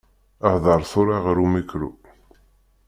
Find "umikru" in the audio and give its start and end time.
1.45-1.91